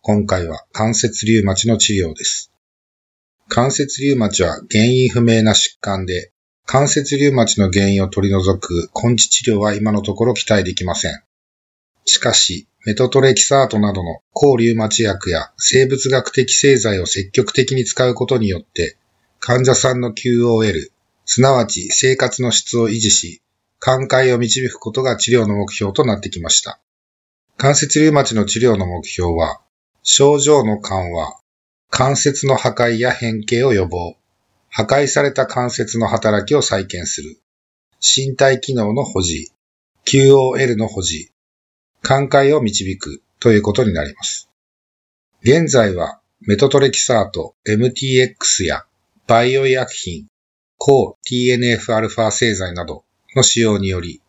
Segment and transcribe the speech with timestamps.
[0.00, 2.52] 今回は関節リウマチの治療です。
[3.48, 6.32] 関節リウマチは原因不明な疾患で、
[6.66, 11.22] 関節リウマチの原因を取り除く根治治療は今のところ期待できません。
[12.04, 18.96] しかし、メトトレキサートなどの抗リウマチ薬や生物学的製剤を積極的に使うことによって、
[19.40, 20.90] 患者さんの QOL、
[21.26, 23.42] すなわち生活の質を維持し、
[23.80, 26.80] 寛解を導くことが治療の目標となってきました。
[27.56, 29.60] 関節リウマチの治療の目標は、
[30.10, 31.36] 症状の緩和、
[31.90, 34.16] 関節の破壊や変形を予防、
[34.70, 37.38] 破壊された関節の働きを再建する、
[38.00, 39.52] 身体機能の保持、
[40.06, 41.30] QOL の保持、
[42.00, 43.22] 寛解を導く。
[43.40, 44.50] ということになります。
[45.42, 48.84] 現在はメトトレキサート、MTX や
[49.28, 50.26] バイオ医薬品、
[50.76, 53.04] 抗 TNF-α 製剤など
[53.36, 54.22] の使用により、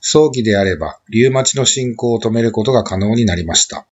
[0.00, 3.86] 早期であればリウマチの進行を止めることが可能になりました。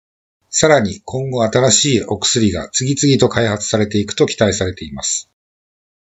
[0.51, 5.31] さらに今後新しいお薬が次々と開発されていくと期待されています。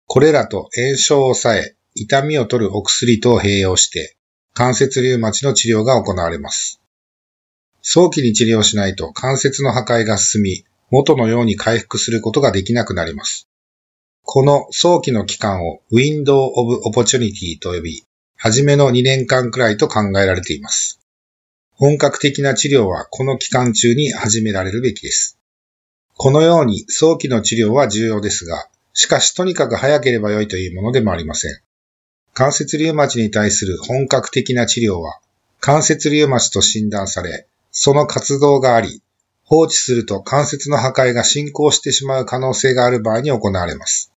[0.06, 4.16] これらと炎症を抑え、痛みを取るお薬と併用して、
[4.54, 6.80] 関節リウマチの治療が行われます。
[7.82, 13.48] 早期に治療しないと関節の破壊が進み、元のように回復することができなくなります。
[14.22, 18.04] この早期の期間を Window of Opportunity と呼び、
[18.36, 20.97] 初めの2年間くらいと考えられています。
[21.80, 25.38] 本格的な治療はこの期間中に始められるべきです。
[26.16, 31.52] このように早期の治療は重要ですが、しかしとにかく早ければ良いというものでもありません。
[32.34, 35.20] 関節リウマチに対する本格的な治療は、
[35.60, 39.00] 関節リウマチと診断され、その活動があり、
[39.44, 44.12] 放置すると関節の破壊が進行してしまう可能性がある場合に行われます。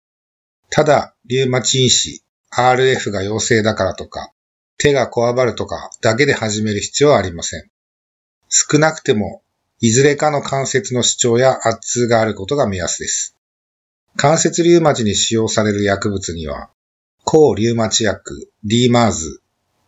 [0.69, 4.31] ただ、リウマチ因子、RF が陽性だからとか、
[4.79, 7.69] 手がこわばるとかだけで始める必要はありません。
[8.47, 9.43] 少なくても、
[9.81, 13.35] いずれかの関節の主張や圧痛があることが目安です。
[14.15, 16.69] 関節リウマチに使用される薬物には、
[17.25, 19.39] 抗リウマチ薬、DMARS、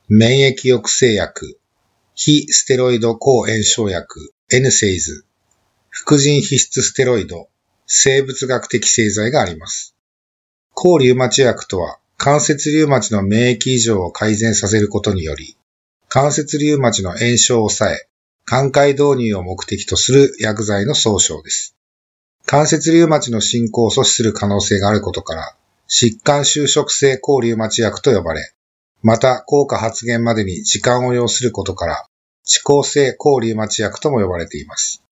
[0.10, 1.58] 免疫抑制薬、
[2.14, 5.24] 非ステロイド抗炎症薬、NSAIDs、
[5.90, 7.48] 副腎皮質ステロイド、
[7.88, 9.96] 生物学的製剤があります。
[10.74, 15.58] 抗リウマチ薬とは、関節リウマチの免疫異常を改善させることにより、
[16.08, 18.08] 関節リウマチの炎症を抑え、
[18.46, 21.76] 寛解導入を目的とする薬剤の総称です。
[22.46, 25.56] 関節リウマチの進行を阻止する可能性があることから、
[25.90, 28.54] 疾患収縮性抗リウマチ薬と呼ばれ、
[29.02, 32.06] また効果発現までに時間を要することから、
[32.46, 35.04] 遅効性抗リウマチ薬とも呼ばれています。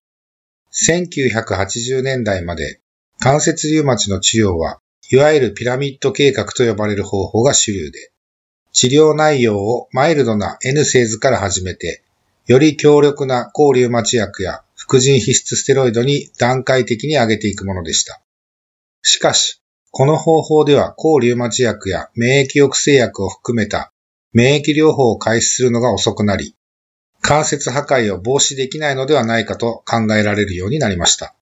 [0.73, 2.81] 1980年代まで
[3.17, 4.79] 関節リウマチの治療は、
[5.11, 8.11] いわゆるピラミッド計画と呼ばれる方法が主流で、
[8.71, 12.03] 治療内容をマイルドな N セーズから始めて、
[12.45, 18.21] より強力な抗リウマチ薬や副腎皮質ステロイドに段階的に上げていくものでした。
[19.01, 19.61] しかし、
[19.91, 23.91] この方法では抗リウマチ薬や免疫抑制薬を含めた
[24.33, 26.55] 免疫療法を開始するのが遅くなり、
[27.21, 31.35] 関節破壊を防止できないのではないかと考えられるようになりました。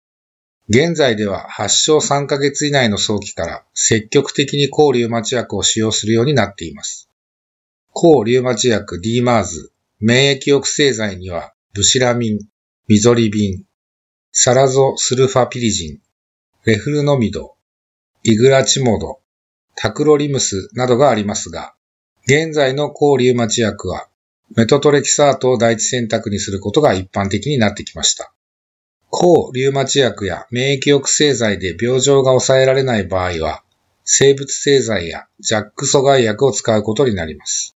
[0.69, 7.09] 現在では発症3ヶ月以内の早期から積極的に抗リウマチ薬を使用するようになっています。
[7.93, 9.69] 抗リウマチ薬 DMARS、
[9.99, 12.39] 免疫抑制剤にはブシラミン、
[12.87, 13.63] ミゾリビン、
[14.33, 15.99] サラゾスルファピリジン、
[16.65, 17.55] レフルノミド、
[18.23, 19.21] イグラチモド、
[19.75, 21.75] タクロリムスなどがありますが、
[22.25, 24.09] 現在の抗リウマチ薬は
[24.53, 28.33] メトトレキサートを第一選択にすることが一般的になってきました。
[29.09, 33.63] 抗リウマチ薬や免疫抑制剤で病状が抑えられない場合は、
[34.03, 37.75] 生物製剤やジャック阻害薬を使うことになります。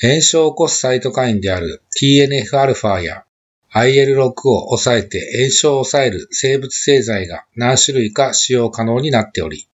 [0.00, 3.24] 炎症を起こすサイトカインである TNF-α や
[3.72, 9.68] IL-6 を抑えて炎症を抑える生物製剤が何種類か使用可能になっており、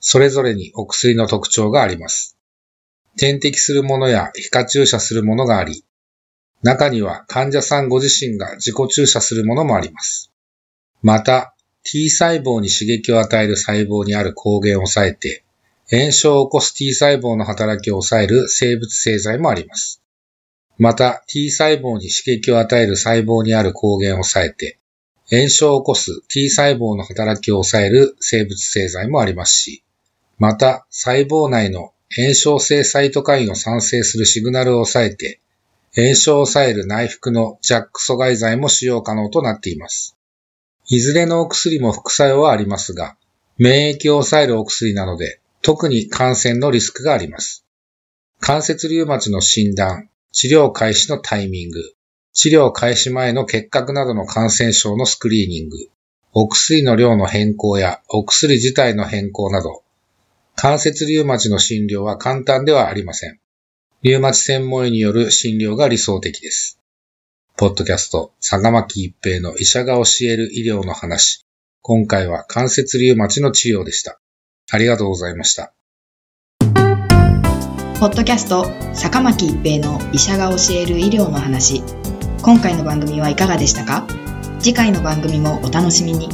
[0.00, 2.36] それぞれにお薬の特徴があります。
[3.16, 5.84] 点滴するものや皮下注射するものがあり、
[6.62, 10.32] 中には患者さんご自身が自己注射するものもあります。
[11.02, 15.44] また、T 細胞に刺激を与える細胞にある抗原を抑えて、
[15.90, 20.02] 炎症を起こす T 細胞の働きを抑える生物製剤もあります。
[20.76, 24.78] また、T 細胞に刺激を与える細胞にある抗原を抑えて、
[25.30, 29.82] 炎症を起こす T 細胞の働きを抑える生物製剤もありますし、
[30.38, 35.40] また細胞内の炎症性サイトカインを産生するシグナルを抑えて、
[35.96, 40.16] 炎症を抑える内服のジャック阻害剤も使用可能となっています。
[40.86, 43.16] いずれのお薬も副作用はありますが、
[43.58, 47.64] 免疫を抑えるお薬なので、特に感染のリスクがあります。
[48.40, 51.80] 関節リウマチの診断、治療開始のタイミング、
[52.32, 55.76] 治療開始前の結核などの感染症のスクリーニング、
[56.32, 59.82] お薬の量の変更やお薬自体の変更など、
[60.54, 63.40] 関節リウマチの診療は簡単ではありません。
[64.00, 66.78] リウマチ専門医による診療が理想的です。
[67.56, 71.44] ポッドキャスト、坂巻一平の医者が教える医療の話。
[71.82, 74.20] 今回は関節リウマチの治療でした。
[74.70, 75.74] ありがとうございました。
[77.98, 81.82] ポッドキャスト、坂巻一平の医者が教える医療の話。
[82.40, 84.06] 今回の番組はいかがでしたか？
[84.60, 86.28] 次回の番組もお楽しみに。